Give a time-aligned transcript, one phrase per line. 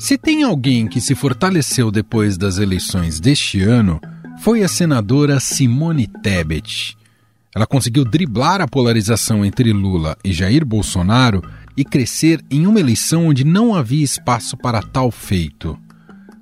[0.00, 4.00] Se tem alguém que se fortaleceu depois das eleições deste ano,
[4.42, 6.96] foi a senadora Simone Tebet.
[7.54, 11.42] Ela conseguiu driblar a polarização entre Lula e Jair Bolsonaro
[11.76, 15.78] e crescer em uma eleição onde não havia espaço para tal feito.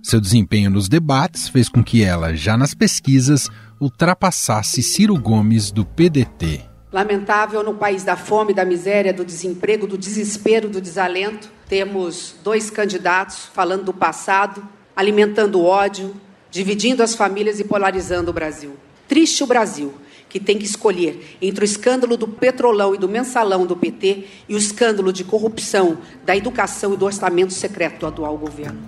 [0.04, 3.48] Seu desempenho nos debates fez com que ela, já nas pesquisas,
[3.80, 6.67] ultrapassasse Ciro Gomes do PDT.
[6.90, 12.70] Lamentável no país da fome, da miséria, do desemprego, do desespero, do desalento, temos dois
[12.70, 16.14] candidatos falando do passado, alimentando ódio,
[16.50, 18.74] dividindo as famílias e polarizando o Brasil.
[19.06, 19.92] Triste o Brasil,
[20.30, 24.54] que tem que escolher entre o escândalo do petrolão e do mensalão do PT e
[24.54, 28.80] o escândalo de corrupção da educação e do orçamento secreto do atual governo.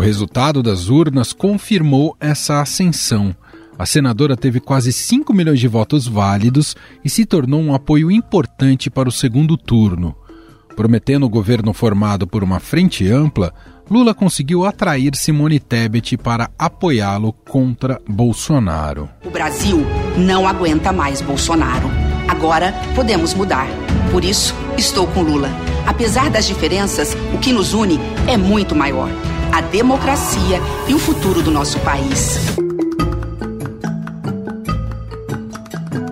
[0.00, 3.36] O resultado das urnas confirmou essa ascensão.
[3.80, 8.90] A senadora teve quase 5 milhões de votos válidos e se tornou um apoio importante
[8.90, 10.14] para o segundo turno.
[10.76, 13.54] Prometendo o governo formado por uma frente ampla,
[13.90, 19.08] Lula conseguiu atrair Simone Tebet para apoiá-lo contra Bolsonaro.
[19.24, 19.78] O Brasil
[20.14, 21.88] não aguenta mais Bolsonaro.
[22.28, 23.66] Agora podemos mudar.
[24.12, 25.48] Por isso, estou com Lula.
[25.86, 29.08] Apesar das diferenças, o que nos une é muito maior
[29.52, 32.38] a democracia e o futuro do nosso país.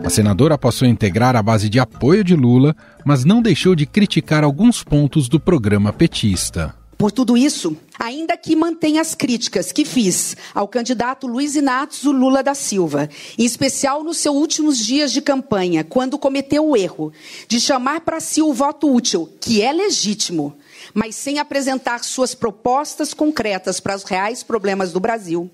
[0.08, 3.84] A senadora passou a integrar a base de apoio de Lula, mas não deixou de
[3.84, 6.74] criticar alguns pontos do programa petista.
[6.96, 12.42] Por tudo isso, ainda que mantenha as críticas que fiz ao candidato Luiz Inácio Lula
[12.42, 17.12] da Silva, em especial nos seus últimos dias de campanha, quando cometeu o erro
[17.46, 20.56] de chamar para si o voto útil, que é legítimo,
[20.94, 25.50] mas sem apresentar suas propostas concretas para os reais problemas do Brasil,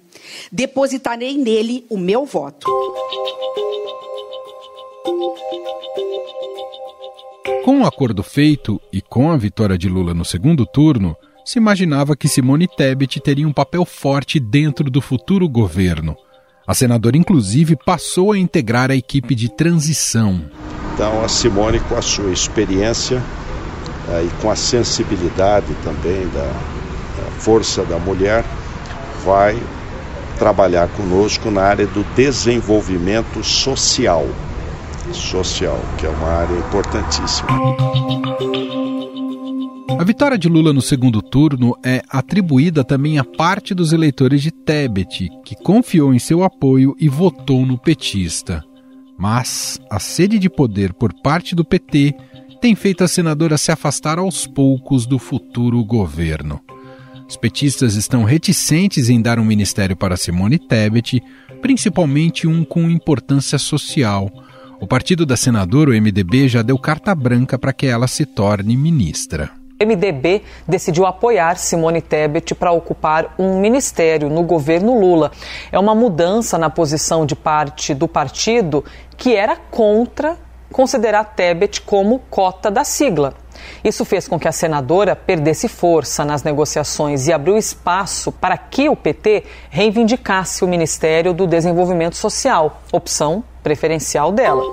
[0.53, 2.69] depositarei nele o meu voto.
[7.65, 12.17] Com o acordo feito e com a vitória de Lula no segundo turno, se imaginava
[12.17, 16.17] que Simone Tebet teria um papel forte dentro do futuro governo.
[16.67, 20.43] A senadora, inclusive, passou a integrar a equipe de transição.
[20.95, 23.23] Então, a Simone, com a sua experiência
[24.25, 28.43] e com a sensibilidade também da, da força da mulher,
[29.23, 29.59] vai
[30.39, 34.27] trabalhar conosco na área do desenvolvimento social.
[35.15, 37.49] Social, que é uma área importantíssima.
[39.99, 44.51] A vitória de Lula no segundo turno é atribuída também a parte dos eleitores de
[44.51, 48.65] Tebet, que confiou em seu apoio e votou no petista.
[49.17, 52.15] Mas a sede de poder por parte do PT
[52.61, 56.61] tem feito a senadora se afastar aos poucos do futuro governo.
[57.29, 61.23] Os petistas estão reticentes em dar um ministério para Simone Tebet,
[61.63, 64.31] principalmente um com importância social.
[64.85, 68.77] O partido da senadora, o MDB, já deu carta branca para que ela se torne
[68.77, 69.51] ministra.
[69.81, 75.33] MDB decidiu apoiar Simone Tebet para ocupar um ministério no governo Lula.
[75.73, 78.85] É uma mudança na posição de parte do partido
[79.17, 80.37] que era contra
[80.75, 83.33] considerar Tebet como cota da sigla.
[83.85, 88.89] Isso fez com que a senadora perdesse força nas negociações e abriu espaço para que
[88.89, 94.65] o PT reivindicasse o Ministério do Desenvolvimento Social, opção preferencial dela.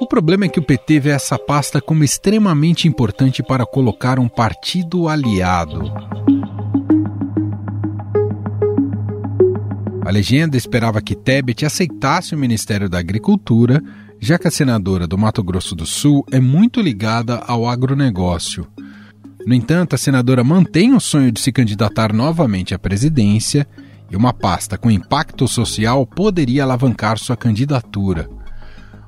[0.00, 4.28] O problema é que o PT vê essa pasta como extremamente importante para colocar um
[4.28, 5.92] partido aliado.
[10.12, 13.82] Legenda esperava que Tebet aceitasse o Ministério da Agricultura,
[14.20, 18.68] já que a senadora do Mato Grosso do Sul é muito ligada ao agronegócio.
[19.44, 23.66] No entanto, a senadora mantém o sonho de se candidatar novamente à presidência
[24.10, 28.28] e uma pasta com impacto social poderia alavancar sua candidatura.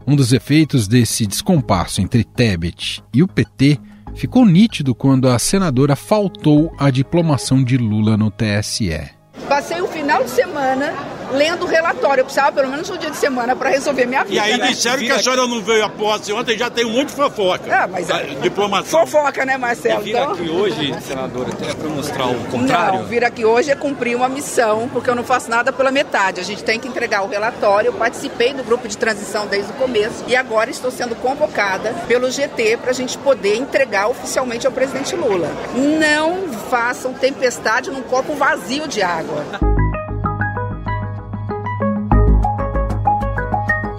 [0.06, 3.78] Um dos efeitos desse descompasso entre Tebet e o PT
[4.16, 9.13] ficou nítido quando a senadora faltou à diplomação de Lula no TSE.
[9.48, 10.94] Passei o final de semana
[11.34, 12.20] lendo o relatório.
[12.20, 14.34] Eu precisava pelo menos um dia de semana para resolver minha vida.
[14.34, 14.68] E aí né?
[14.68, 17.64] disseram que a senhora não veio a posse ontem, já tem muito fofoca.
[17.70, 19.06] Ah, mas a, diplomação.
[19.06, 20.00] Fofoca, né, Marcelo?
[20.00, 20.32] E vir então...
[20.32, 23.00] aqui hoje, senadora, é para mostrar o contrário?
[23.00, 26.40] Não, vir aqui hoje é cumprir uma missão, porque eu não faço nada pela metade.
[26.40, 27.88] A gente tem que entregar o relatório.
[27.88, 32.30] Eu participei do grupo de transição desde o começo e agora estou sendo convocada pelo
[32.30, 35.48] GT para a gente poder entregar oficialmente ao presidente Lula.
[35.74, 39.73] Não façam tempestade num copo vazio de água.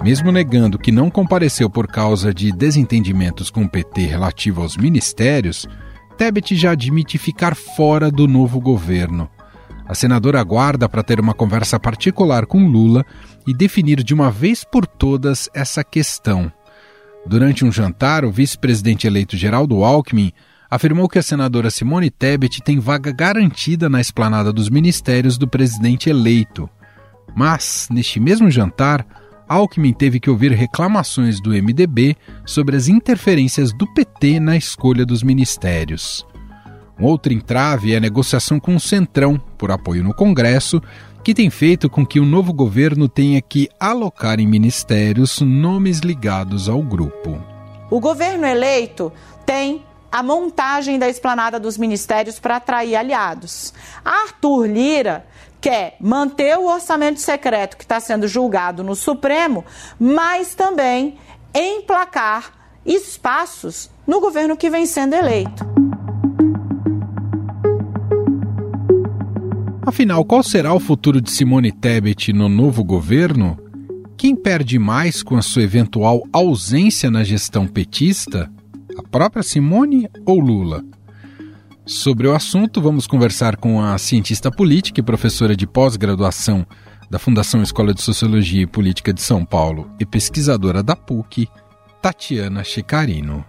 [0.06, 5.66] Mesmo negando que não compareceu por causa de desentendimentos com o PT relativo aos ministérios,
[6.16, 9.28] Tebet já admite ficar fora do novo governo.
[9.84, 13.04] A senadora aguarda para ter uma conversa particular com Lula
[13.44, 16.52] e definir de uma vez por todas essa questão.
[17.26, 20.32] Durante um jantar, o vice-presidente eleito Geraldo Alckmin
[20.70, 26.08] afirmou que a senadora Simone Tebet tem vaga garantida na esplanada dos ministérios do presidente
[26.08, 26.70] eleito.
[27.34, 29.04] Mas, neste mesmo jantar,
[29.48, 35.22] Alckmin teve que ouvir reclamações do MDB sobre as interferências do PT na escolha dos
[35.22, 36.26] ministérios.
[36.98, 40.82] Um outro entrave é a negociação com o Centrão, por apoio no Congresso,
[41.22, 46.68] que tem feito com que o novo governo tenha que alocar em ministérios nomes ligados
[46.68, 47.38] ao grupo.
[47.90, 49.12] O governo eleito
[49.44, 53.74] tem a montagem da esplanada dos ministérios para atrair aliados.
[54.04, 55.26] Arthur Lira
[55.60, 59.64] quer manter o orçamento secreto que está sendo julgado no Supremo,
[59.98, 61.16] mas também
[61.54, 62.52] emplacar
[62.84, 65.64] espaços no governo que vem sendo eleito.
[69.86, 73.56] Afinal, qual será o futuro de Simone Tebet no novo governo?
[74.16, 78.50] Quem perde mais com a sua eventual ausência na gestão petista?
[78.98, 80.84] A própria Simone ou Lula?
[81.88, 86.66] Sobre o assunto, vamos conversar com a cientista política e professora de pós-graduação
[87.08, 91.48] da Fundação Escola de Sociologia e Política de São Paulo e pesquisadora da PUC,
[92.02, 93.44] Tatiana Checarino.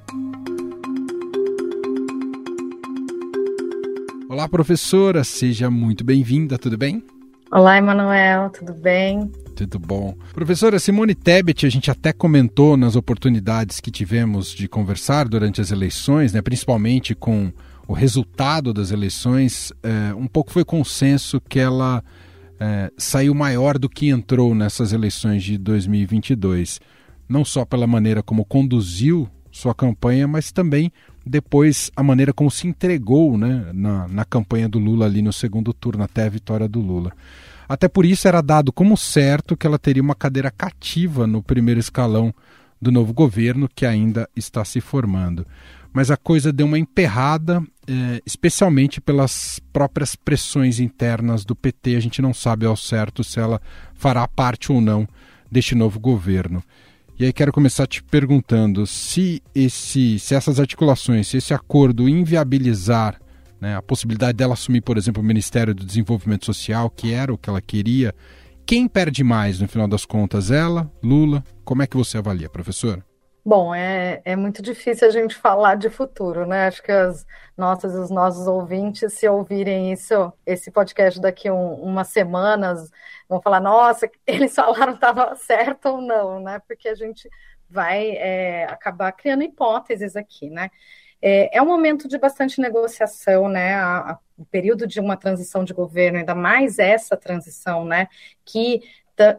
[4.29, 7.03] Olá, professora, seja muito bem-vinda, tudo bem?
[7.51, 9.31] Olá, Emanuel, tudo bem?
[9.55, 10.15] Tudo bom.
[10.35, 15.71] Professora Simone Tebet, a gente até comentou nas oportunidades que tivemos de conversar durante as
[15.71, 17.51] eleições, né, principalmente com
[17.87, 22.03] o resultado das eleições, é, um pouco foi consenso que ela
[22.59, 26.81] é, saiu maior do que entrou nessas eleições de 2022.
[27.29, 30.91] Não só pela maneira como conduziu sua campanha, mas também
[31.25, 35.73] depois a maneira como se entregou né, na, na campanha do Lula ali no segundo
[35.73, 37.13] turno, até a vitória do Lula.
[37.69, 41.79] Até por isso era dado como certo que ela teria uma cadeira cativa no primeiro
[41.79, 42.33] escalão
[42.81, 45.45] do novo governo que ainda está se formando.
[45.97, 51.95] Mas a coisa deu uma emperrada, eh, especialmente pelas próprias pressões internas do PT.
[51.95, 53.59] A gente não sabe ao certo se ela
[53.95, 55.07] fará parte ou não
[55.51, 56.63] deste novo governo.
[57.17, 63.19] E aí quero começar te perguntando se, esse, se essas articulações, se esse acordo inviabilizar
[63.59, 67.39] né, a possibilidade dela assumir, por exemplo, o Ministério do Desenvolvimento Social, que era o
[67.39, 68.13] que ela queria,
[68.67, 70.51] quem perde mais no final das contas?
[70.51, 71.43] Ela, Lula?
[71.65, 73.03] Como é que você avalia, professora?
[73.47, 76.67] Bom, é, é muito difícil a gente falar de futuro, né?
[76.67, 82.09] Acho que as nossas os nossos ouvintes, se ouvirem isso, esse podcast daqui um, umas
[82.09, 82.91] semanas,
[83.29, 86.59] vão falar, nossa, eles falaram estava certo ou não, né?
[86.67, 87.29] Porque a gente
[87.69, 90.69] vai é, acabar criando hipóteses aqui, né?
[91.21, 93.75] É, é, um momento de bastante negociação, né?
[93.75, 98.09] A, a, o período de uma transição de governo, ainda mais essa transição, né?
[98.43, 98.81] Que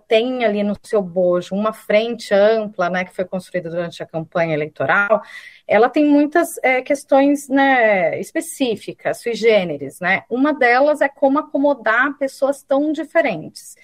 [0.07, 4.55] tem ali no seu bojo uma frente ampla, né, que foi construída durante a campanha
[4.55, 5.23] eleitoral,
[5.67, 10.25] ela tem muitas é, questões né, específicas, sui generis, né?
[10.29, 13.77] Uma delas é como acomodar pessoas tão diferentes,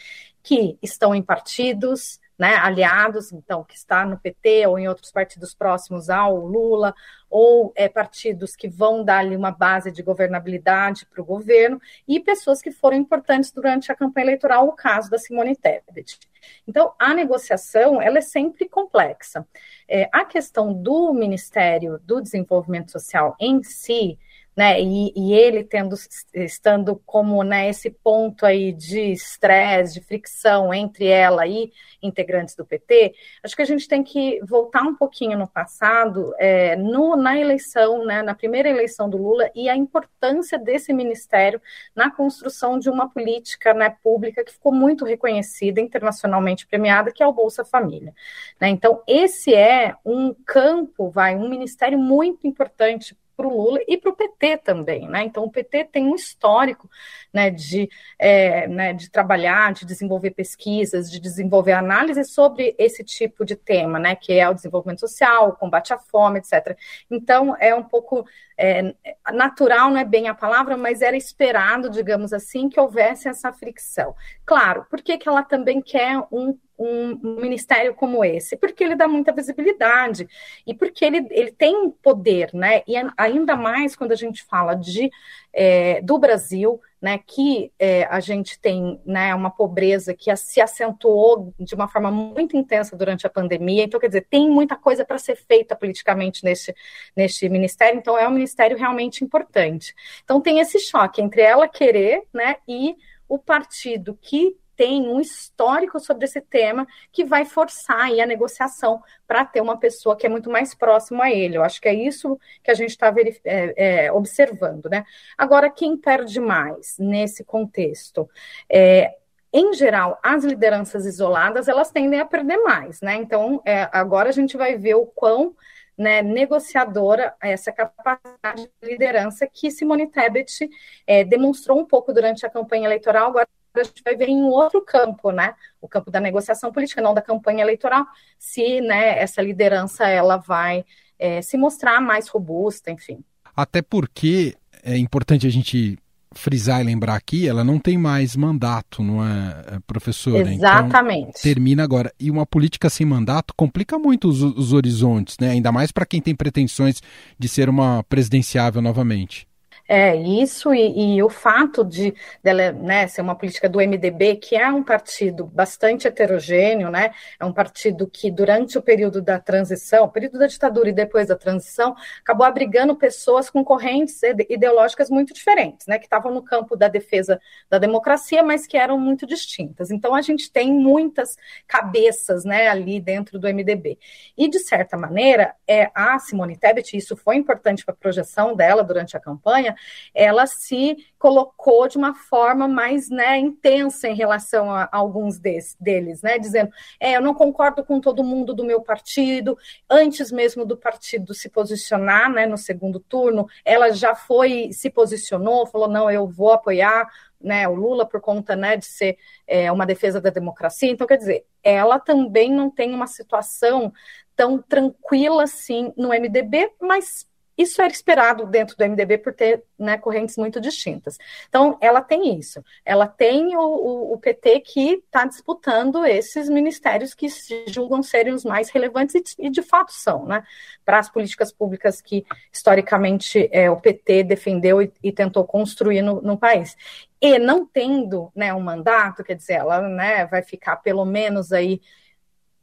[0.43, 5.55] que estão em partidos, né, aliados, então, que está no PT ou em outros partidos
[5.55, 6.95] próximos ao Lula,
[7.31, 12.21] ou é, partidos que vão dar ali uma base de governabilidade para o governo, e
[12.21, 16.19] pessoas que foram importantes durante a campanha eleitoral, o caso da Simone Tebet.
[16.67, 19.47] Então, a negociação, ela é sempre complexa.
[19.89, 24.19] É, a questão do Ministério do Desenvolvimento Social em si,
[24.57, 25.97] né, e, e, ele tendo
[26.33, 32.65] estando como né, esse ponto aí de estresse, de fricção entre ela e integrantes do
[32.65, 37.39] PT, acho que a gente tem que voltar um pouquinho no passado, é, no, na
[37.39, 41.61] eleição, né, na primeira eleição do Lula e a importância desse ministério
[41.95, 47.27] na construção de uma política né, pública que ficou muito reconhecida, internacionalmente premiada, que é
[47.27, 48.15] o Bolsa Família.
[48.61, 48.69] Né?
[48.69, 54.11] Então, esse é um campo, vai, um ministério muito importante para o Lula e para
[54.11, 55.25] o PT também, né?
[55.25, 56.89] Então o PT tem um histórico
[57.33, 57.89] né, de,
[58.19, 63.99] é, né, de trabalhar, de desenvolver pesquisas, de desenvolver análise sobre esse tipo de tema,
[63.99, 64.15] né?
[64.15, 66.77] Que é o desenvolvimento social, o combate à fome, etc.
[67.11, 68.25] Então é um pouco
[68.57, 68.95] é,
[69.33, 74.15] natural, não é bem a palavra, mas era esperado, digamos assim, que houvesse essa fricção.
[74.45, 78.57] Claro, por que, que ela também quer um um, ministério como esse?
[78.57, 80.29] Porque ele dá muita visibilidade
[80.67, 82.83] e porque ele, ele tem poder, né?
[82.87, 85.11] E ainda mais quando a gente fala de
[85.53, 91.55] é, do Brasil, né, que é, a gente tem né, uma pobreza que se acentuou
[91.61, 93.85] de uma forma muito intensa durante a pandemia.
[93.85, 96.75] Então, quer dizer, tem muita coisa para ser feita politicamente neste,
[97.15, 99.95] neste ministério, então é um ministério realmente importante.
[100.25, 102.97] Então, tem esse choque entre ela querer né, e
[103.29, 109.03] o partido que tem um histórico sobre esse tema que vai forçar aí a negociação
[109.27, 111.57] para ter uma pessoa que é muito mais próxima a ele.
[111.57, 113.13] Eu acho que é isso que a gente está
[113.45, 115.05] é, é, observando, né?
[115.37, 118.29] Agora, quem perde mais nesse contexto?
[118.71, 119.17] É,
[119.53, 123.15] em geral, as lideranças isoladas elas tendem a perder mais, né?
[123.15, 125.55] Então, é, agora a gente vai ver o quão
[125.97, 130.69] né, negociadora essa capacidade de liderança que Simone Tebet
[131.07, 133.29] é, demonstrou um pouco durante a campanha eleitoral.
[133.29, 133.49] Agora
[133.81, 135.55] a gente vai ver em um outro campo, né?
[135.81, 138.07] O campo da negociação política, não da campanha eleitoral,
[138.39, 140.85] se né, essa liderança ela vai
[141.19, 143.25] é, se mostrar mais robusta, enfim.
[143.57, 145.99] Até porque é importante a gente
[146.35, 150.41] frisar e lembrar aqui, ela não tem mais mandato, não é, é professora?
[150.41, 151.29] Então, Exatamente.
[151.29, 152.13] Então, termina agora.
[152.19, 155.51] E uma política sem mandato complica muito os, os horizontes, né?
[155.51, 157.01] Ainda mais para quem tem pretensões
[157.39, 159.47] de ser uma presidenciável novamente.
[159.87, 164.57] É, isso e, e, o fato de dela né, ser uma política do MDB, que
[164.57, 170.09] é um partido bastante heterogêneo, né, é um partido que durante o período da transição,
[170.09, 175.87] período da ditadura e depois da transição, acabou abrigando pessoas com correntes ideológicas muito diferentes,
[175.87, 177.39] né, que estavam no campo da defesa
[177.69, 179.91] da democracia, mas que eram muito distintas.
[179.91, 181.37] Então a gente tem muitas
[181.67, 183.99] cabeças né, ali dentro do MDB.
[184.37, 188.83] E, de certa maneira, é, a Simone Tebet, isso foi importante para a projeção dela
[188.83, 189.74] durante a campanha,
[190.15, 195.77] ela se colocou de uma forma mais né, intensa em relação a, a alguns des,
[195.81, 199.57] deles, né, dizendo: é, eu não concordo com todo mundo do meu partido.
[199.89, 205.67] Antes mesmo do partido se posicionar né, no segundo turno, ela já foi, se posicionou,
[205.67, 207.09] falou: não, eu vou apoiar
[207.41, 210.91] né, o Lula por conta né, de ser é, uma defesa da democracia.
[210.91, 213.93] Então, quer dizer, ela também não tem uma situação
[214.35, 219.97] tão tranquila assim no MDB, mas isso era esperado dentro do MDB por ter né,
[219.97, 221.19] correntes muito distintas.
[221.49, 222.65] Então, ela tem isso.
[222.85, 228.33] Ela tem o, o, o PT que está disputando esses ministérios que se julgam serem
[228.33, 230.43] os mais relevantes e, e de fato são, né?
[230.85, 236.21] Para as políticas públicas que, historicamente, é, o PT defendeu e, e tentou construir no,
[236.21, 236.77] no país.
[237.21, 241.81] E não tendo né, um mandato, quer dizer, ela né, vai ficar pelo menos aí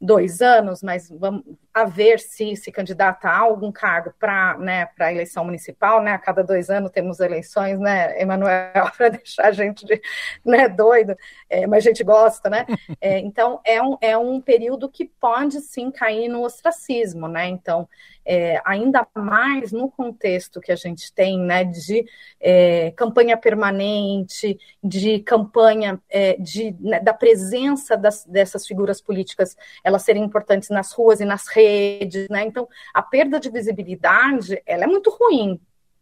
[0.02, 5.12] dois anos, mas vamos a ver se se candidata a algum cargo para né, a
[5.12, 6.12] eleição municipal, né?
[6.12, 10.02] A cada dois anos temos eleições, né, Emanuel, para deixar a gente de,
[10.44, 11.16] né, doido,
[11.48, 12.66] é, mas a gente gosta, né?
[13.00, 17.46] É, então é um, é um período que pode sim cair no ostracismo, né?
[17.46, 17.88] Então,
[18.24, 22.04] é, ainda mais no contexto que a gente tem, né, de
[22.40, 29.56] é, campanha permanente, de campanha é, de, né, da presença das, dessas figuras políticas,
[29.92, 32.44] elas serem importantes nas ruas e nas redes, né?
[32.44, 35.60] Então, a perda de visibilidade, ela é muito ruim,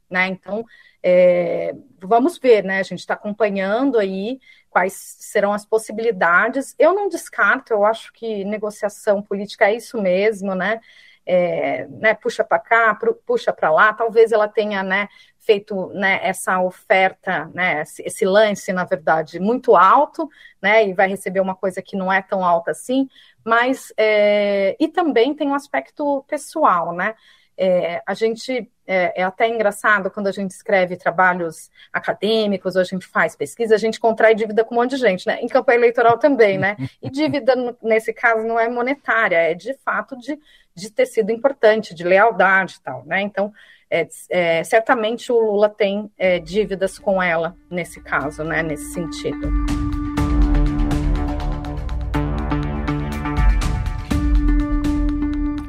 [0.08, 0.28] né?
[0.28, 0.64] Então,
[1.02, 2.78] é, vamos ver, né?
[2.78, 6.74] A gente está acompanhando aí quais serão as possibilidades.
[6.78, 10.80] Eu não descarto, eu acho que negociação política é isso mesmo, né?
[11.26, 15.08] é, né, puxa para cá, puxa para lá, talvez ela tenha né,
[15.40, 20.28] feito né, essa oferta, né, esse lance, na verdade, muito alto,
[20.60, 23.08] né, e vai receber uma coisa que não é tão alta assim,
[23.44, 27.14] mas é, e também tem um aspecto pessoal, né?
[27.62, 32.84] É, a gente é, é, até engraçado quando a gente escreve trabalhos acadêmicos, ou a
[32.84, 35.40] gente faz pesquisa, a gente contrai dívida com um monte de gente, né?
[35.40, 36.76] Em campanha eleitoral também, né?
[37.02, 40.38] E dívida, nesse caso, não é monetária, é de fato de,
[40.74, 43.20] de ter sido importante, de lealdade e tal, né?
[43.20, 43.52] Então,
[43.90, 48.62] é, é, certamente o Lula tem é, dívidas com ela nesse caso, né?
[48.62, 49.50] Nesse sentido.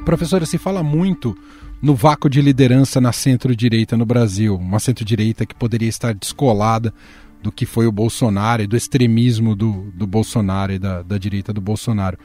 [0.06, 1.36] Professora, se fala muito
[1.82, 6.94] no vácuo de liderança na centro-direita no Brasil, uma centro-direita que poderia estar descolada
[7.42, 11.52] do que foi o Bolsonaro e do extremismo do, do Bolsonaro e da, da direita
[11.52, 12.20] do Bolsonaro.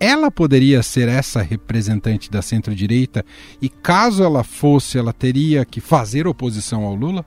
[0.00, 3.24] Ela poderia ser essa representante da centro-direita
[3.60, 7.24] e, caso ela fosse, ela teria que fazer oposição ao Lula?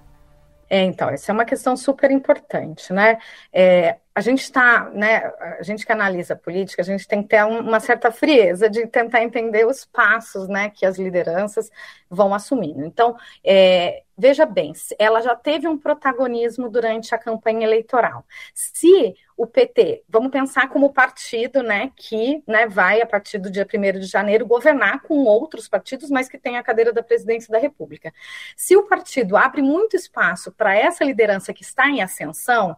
[0.70, 3.18] É, então, essa é uma questão super importante, né?
[3.52, 5.32] É, a gente está, né?
[5.60, 8.86] A gente que analisa a política, a gente tem que ter uma certa frieza de
[8.86, 11.72] tentar entender os passos, né, que as lideranças
[12.10, 12.84] vão assumindo.
[12.86, 18.26] Então, é, veja bem, ela já teve um protagonismo durante a campanha eleitoral.
[18.54, 23.66] Se o PT, vamos pensar como partido, né, que né, vai, a partir do dia
[23.66, 27.60] 1 de janeiro, governar com outros partidos, mas que tem a cadeira da presidência da
[27.60, 28.14] República.
[28.58, 32.76] Se o partido abre muito espaço para essa liderança que está em ascensão,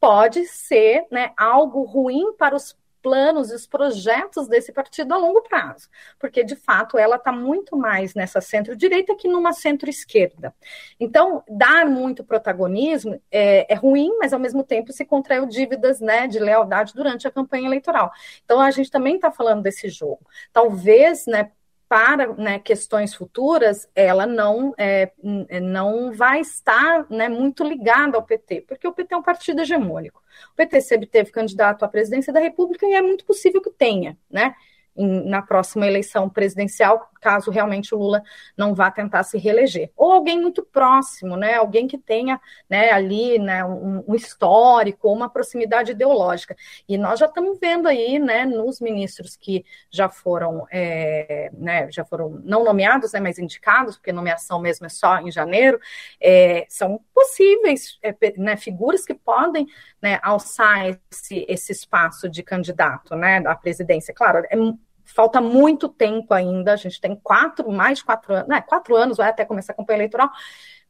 [0.00, 5.42] pode ser né, algo ruim para os planos e os projetos desse partido a longo
[5.42, 5.88] prazo,
[6.18, 10.54] porque de fato ela está muito mais nessa centro-direita que numa centro-esquerda.
[10.98, 16.26] Então, dar muito protagonismo é, é, ruim, mas ao mesmo tempo se contraiu dívidas né,
[16.26, 18.10] de lealdade durante a campanha eleitoral.
[18.44, 20.26] Então, a gente também está falando desse jogo.
[20.52, 21.50] Talvez, né,
[21.88, 25.10] para né, questões futuras, ela não, é,
[25.62, 30.22] não vai estar né, muito ligada ao PT, porque o PT é um partido hegemônico.
[30.52, 34.18] O PT sempre teve candidato à presidência da República e é muito possível que tenha,
[34.30, 34.54] né?
[34.98, 38.22] Em, na próxima eleição presidencial, caso realmente o Lula
[38.56, 39.90] não vá tentar se reeleger.
[39.96, 41.54] Ou alguém muito próximo, né?
[41.54, 46.56] Alguém que tenha né, ali né, um, um histórico, uma proximidade ideológica.
[46.88, 52.04] E nós já estamos vendo aí, né, nos ministros que já foram, é, né, já
[52.04, 55.78] foram não nomeados, né, mas indicados, porque nomeação mesmo é só em janeiro,
[56.20, 59.66] é, são possíveis é, né, figuras que podem
[60.00, 64.14] né, alçar esse, esse espaço de candidato né, à presidência.
[64.14, 64.56] Claro, é
[65.14, 69.28] falta muito tempo ainda, a gente tem quatro, mais quatro anos, né, quatro anos, vai
[69.28, 70.30] até começar a campanha eleitoral,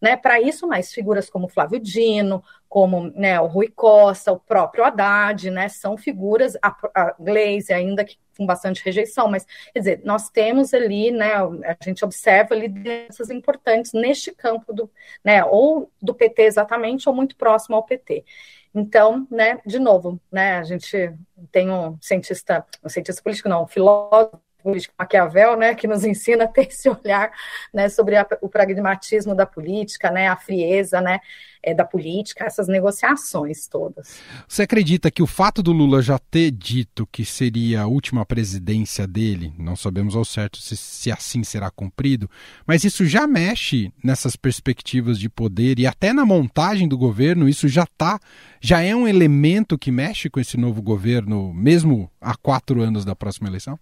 [0.00, 4.84] né, para isso, mas figuras como Flávio Dino, como né, o Rui Costa, o próprio
[4.84, 10.00] Haddad, né, são figuras, a, a Glaze ainda que com bastante rejeição, mas, quer dizer,
[10.04, 14.88] nós temos ali, né, a gente observa lideranças importantes neste campo do,
[15.24, 18.24] né, ou do PT exatamente, ou muito próximo ao PT.
[18.72, 21.12] Então, né, de novo, né, a gente
[21.50, 26.44] tem um cientista, um cientista político não, um filósofo político Maquiavel, né, que nos ensina
[26.44, 27.32] a ter esse olhar,
[27.72, 31.20] né, sobre a, o pragmatismo da política, né, a frieza, né,
[31.62, 34.20] é, da política, essas negociações todas.
[34.46, 39.06] Você acredita que o fato do Lula já ter dito que seria a última presidência
[39.06, 42.30] dele, não sabemos ao certo se, se assim será cumprido,
[42.66, 47.68] mas isso já mexe nessas perspectivas de poder e até na montagem do governo, isso
[47.68, 48.20] já tá,
[48.60, 53.16] já é um elemento que mexe com esse novo governo, mesmo há quatro anos da
[53.16, 53.78] próxima eleição?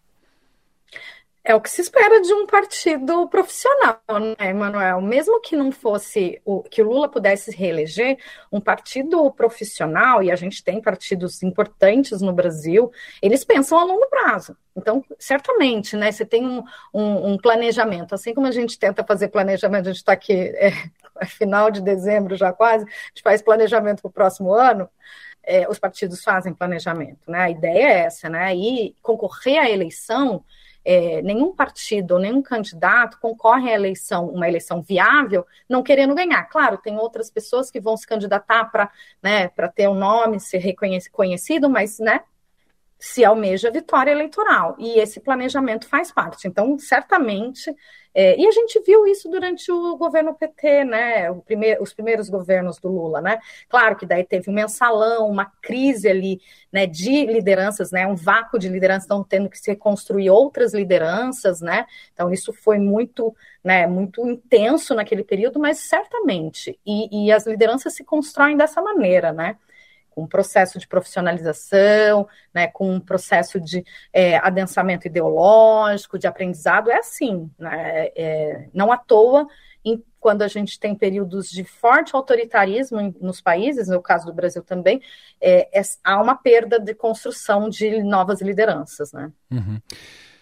[1.46, 4.00] É o que se espera de um partido profissional,
[4.36, 5.00] né, Emanuel?
[5.00, 8.18] Mesmo que não fosse o que o Lula pudesse se reeleger,
[8.50, 12.90] um partido profissional, e a gente tem partidos importantes no Brasil,
[13.22, 14.56] eles pensam a longo prazo.
[14.76, 16.10] Então, certamente, né?
[16.10, 19.98] Você tem um, um, um planejamento, assim como a gente tenta fazer planejamento, a gente
[19.98, 20.72] está aqui, é,
[21.20, 24.90] é, final de dezembro já quase, a gente faz planejamento para o próximo ano.
[25.48, 27.38] É, os partidos fazem planejamento, né?
[27.38, 28.52] A ideia é essa, né?
[28.56, 30.44] E concorrer à eleição
[30.86, 36.44] é, nenhum partido, nenhum candidato concorre à eleição, uma eleição viável, não querendo ganhar.
[36.44, 38.88] Claro, tem outras pessoas que vão se candidatar para
[39.20, 42.20] né, ter o um nome, ser reconhecido, mas né,
[42.98, 44.76] se almeja vitória eleitoral.
[44.78, 46.48] E esse planejamento faz parte.
[46.48, 47.74] Então, certamente
[48.18, 51.30] é, e a gente viu isso durante o governo PT, né?
[51.78, 53.38] Os primeiros governos do Lula, né?
[53.68, 56.40] Claro que daí teve um mensalão, uma crise ali,
[56.72, 56.86] né?
[56.86, 58.06] De lideranças, né?
[58.06, 61.84] Um vácuo de lideranças, estão tendo que se reconstruir outras lideranças, né?
[62.14, 63.86] Então isso foi muito, né?
[63.86, 66.80] Muito intenso naquele período, mas certamente.
[66.86, 69.58] E, e as lideranças se constroem dessa maneira, né?
[70.16, 76.90] Com um processo de profissionalização, né, com um processo de é, adensamento ideológico, de aprendizado,
[76.90, 79.46] é assim, né, é, não à toa,
[79.84, 84.32] em, quando a gente tem períodos de forte autoritarismo em, nos países, no caso do
[84.32, 85.02] Brasil também,
[85.38, 89.30] é, é há uma perda de construção de novas lideranças, né.
[89.50, 89.78] Uhum.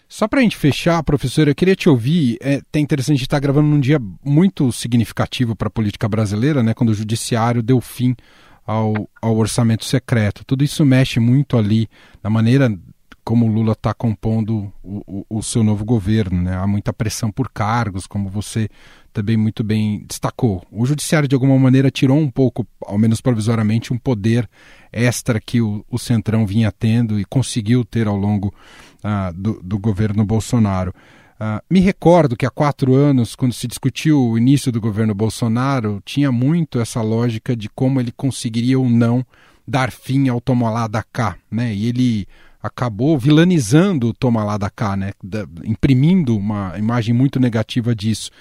[0.07, 2.37] Só para a gente fechar, professora, eu queria te ouvir.
[2.39, 6.91] É até interessante estar gravando num dia muito significativo para a política brasileira, né, quando
[6.91, 8.15] o judiciário deu fim
[8.65, 10.43] ao, ao orçamento secreto.
[10.45, 11.87] Tudo isso mexe muito ali
[12.23, 12.69] na maneira
[13.25, 16.43] como o Lula está compondo o, o, o, seu novo governo.
[16.43, 16.55] Né?
[16.55, 18.69] Há muita pressão por cargos, como você
[19.11, 20.63] também muito bem destacou.
[20.71, 24.47] O Judiciário, de alguma maneira, tirou um pouco, ao menos provisoriamente, um poder
[24.93, 28.53] extra que o, o Centrão vinha tendo e conseguiu ter ao longo
[29.03, 30.93] ah, do, do governo Bolsonaro.
[31.35, 36.01] Uh, me recordo que há quatro anos, quando se discutiu o início do governo Bolsonaro,
[36.05, 39.25] tinha muito essa lógica de como ele conseguiria ou não
[39.67, 41.73] dar fim ao toma lá da cá, né?
[41.73, 42.27] E ele
[42.63, 45.11] acabou vilanizando o toma lá da cá, né?
[45.21, 48.31] Da, imprimindo uma imagem muito negativa disso.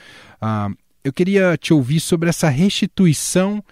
[0.40, 3.62] Uh, eu queria te ouvir sobre essa restituição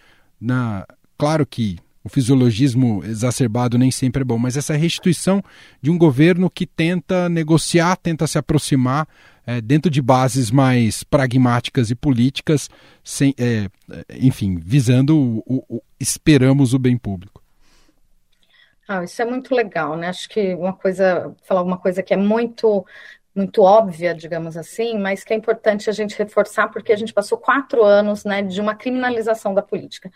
[0.40, 0.84] na,
[1.16, 5.42] claro que o fisiologismo exacerbado nem sempre é bom, mas essa restituição
[5.80, 9.06] de um governo que tenta negociar, tenta se aproximar
[9.46, 12.68] é, dentro de bases mais pragmáticas e políticas,
[13.04, 13.68] sem, é,
[14.20, 17.42] enfim, visando o, o, o, esperamos o bem público.
[18.88, 20.08] Ah, isso é muito legal, né?
[20.08, 22.84] Acho que uma coisa, falar uma coisa que é muito
[23.34, 27.38] muito óbvia, digamos assim, mas que é importante a gente reforçar porque a gente passou
[27.38, 30.10] quatro anos né, de uma criminalização da política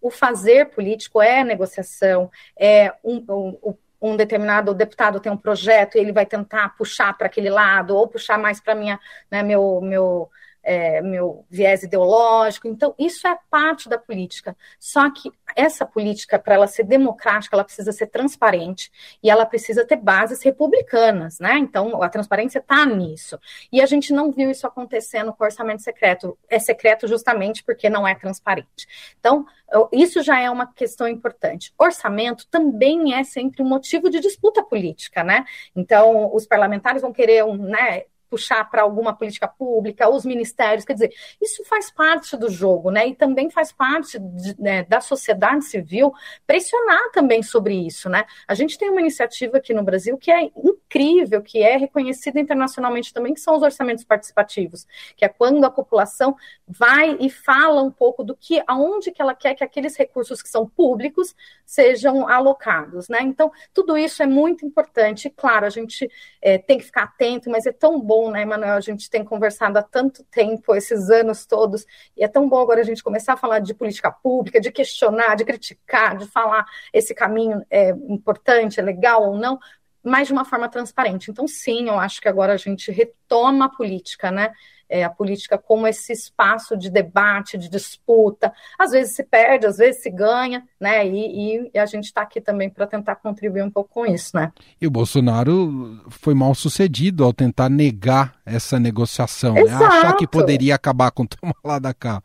[0.00, 6.00] o fazer político é negociação, é um, um, um determinado deputado tem um projeto e
[6.00, 10.30] ele vai tentar puxar para aquele lado ou puxar mais para minha, né, meu, meu
[10.66, 12.66] é, meu viés ideológico.
[12.66, 14.56] Então, isso é parte da política.
[14.80, 18.90] Só que essa política, para ela ser democrática, ela precisa ser transparente
[19.22, 21.56] e ela precisa ter bases republicanas, né?
[21.58, 23.38] Então, a transparência está nisso.
[23.70, 26.36] E a gente não viu isso acontecendo com o orçamento secreto.
[26.48, 28.88] É secreto justamente porque não é transparente.
[29.20, 29.46] Então,
[29.92, 31.72] isso já é uma questão importante.
[31.78, 35.44] Orçamento também é sempre um motivo de disputa política, né?
[35.76, 40.94] Então, os parlamentares vão querer um, né, puxar para alguma política pública, os ministérios, quer
[40.94, 43.08] dizer, isso faz parte do jogo, né?
[43.08, 46.12] E também faz parte de, né, da sociedade civil
[46.46, 48.24] pressionar também sobre isso, né?
[48.46, 53.12] A gente tem uma iniciativa aqui no Brasil que é incrível, que é reconhecida internacionalmente
[53.12, 54.86] também, que são os orçamentos participativos,
[55.16, 56.36] que é quando a população
[56.66, 60.48] vai e fala um pouco do que, aonde que ela quer que aqueles recursos que
[60.48, 61.34] são públicos
[61.64, 63.18] sejam alocados, né?
[63.22, 65.30] Então, tudo isso é muito importante.
[65.30, 66.10] Claro, a gente
[66.40, 68.76] é, tem que ficar atento, mas é tão bom bom, né, Emanuel?
[68.76, 71.84] A gente tem conversado há tanto tempo, esses anos todos,
[72.16, 75.36] e é tão bom agora a gente começar a falar de política pública, de questionar,
[75.36, 79.58] de criticar, de falar esse caminho é importante, é legal ou não,
[80.02, 81.30] mas de uma forma transparente.
[81.30, 84.52] Então, sim, eu acho que agora a gente retoma a política, né?
[84.88, 88.52] É, a política como esse espaço de debate, de disputa.
[88.78, 91.06] Às vezes se perde, às vezes se ganha, né?
[91.06, 94.52] E, e a gente está aqui também para tentar contribuir um pouco com isso, né?
[94.80, 99.72] E o Bolsonaro foi mal sucedido ao tentar negar essa negociação, né?
[99.72, 102.22] achar que poderia acabar com o toma lá da cá.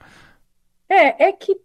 [0.90, 1.56] É, é que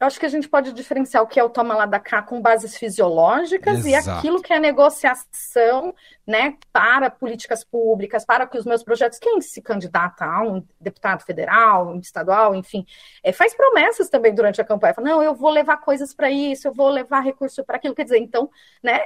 [0.00, 2.40] acho que a gente pode diferenciar o que é o toma lá da cá com
[2.40, 3.88] bases fisiológicas Exato.
[3.88, 5.94] e aquilo que é negociação,
[6.26, 11.22] né, para políticas públicas, para que os meus projetos, quem se candidata a um deputado
[11.22, 12.84] federal, um estadual, enfim,
[13.22, 16.66] é, faz promessas também durante a campanha, fala, não, eu vou levar coisas para isso,
[16.66, 18.50] eu vou levar recurso para aquilo, quer dizer, então,
[18.82, 19.00] né,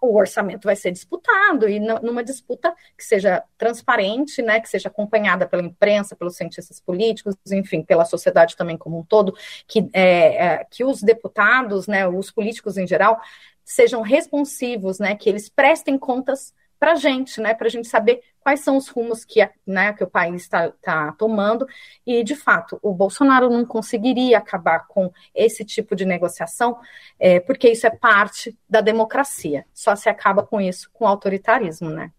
[0.00, 5.46] o orçamento vai ser disputado e numa disputa que seja transparente, né, que seja acompanhada
[5.46, 9.34] pela imprensa, pelos cientistas políticos, enfim, pela sociedade também como um todo,
[9.66, 13.20] que, é, é, que os deputados, né, os políticos em geral,
[13.64, 18.20] sejam responsivos, né, que eles prestem contas para a gente, né, para a gente saber
[18.40, 21.66] quais são os rumos que, né, que o país está tá tomando.
[22.06, 26.78] E, de fato, o Bolsonaro não conseguiria acabar com esse tipo de negociação,
[27.18, 29.64] é, porque isso é parte da democracia.
[29.74, 32.12] Só se acaba com isso com autoritarismo, né?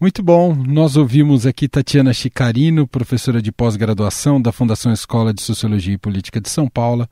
[0.00, 0.54] Muito bom.
[0.54, 6.40] Nós ouvimos aqui Tatiana Chicarino, professora de pós-graduação da Fundação Escola de Sociologia e Política
[6.40, 7.08] de São Paulo,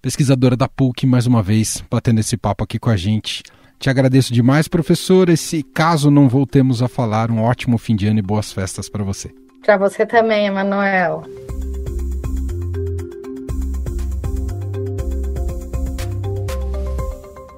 [0.00, 3.42] pesquisadora da PUC, mais uma vez, batendo esse papo aqui com a gente.
[3.78, 5.28] Te agradeço demais, professor.
[5.28, 9.04] Esse caso não voltemos a falar, um ótimo fim de ano e boas festas para
[9.04, 9.30] você.
[9.64, 11.22] Para você também, Emanuel.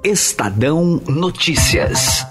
[0.04, 2.24] Estadão Notícias.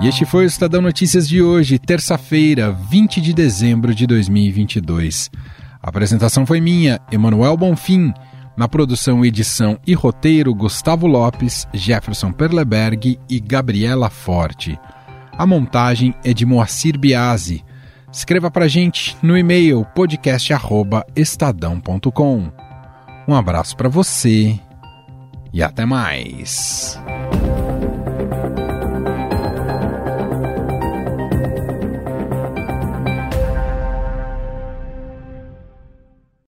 [0.00, 5.30] E este foi o Estadão Notícias de hoje, terça-feira, 20 de dezembro de 2022.
[5.82, 8.12] A apresentação foi minha, Emanuel Bonfim.
[8.56, 14.78] Na produção, edição e roteiro, Gustavo Lopes, Jefferson Perleberg e Gabriela Forte.
[15.32, 17.64] A montagem é de Moacir Biasi.
[18.12, 22.52] Escreva para gente no e-mail podcast@estadão.com.
[23.26, 24.60] Um abraço para você
[25.52, 27.00] e até mais.